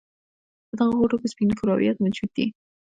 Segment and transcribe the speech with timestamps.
[0.69, 2.45] په دغه غوټو کې سپین کرویات موجود دي.